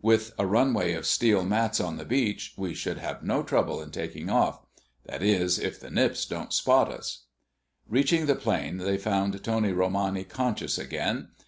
[0.00, 3.90] With a runway of steel mats on the beach we should have no trouble in
[3.90, 4.60] taking off.
[5.06, 7.24] That is, if the Nips don't spot us!"
[7.88, 11.30] Reaching the plane they found Tony Romani conscious again.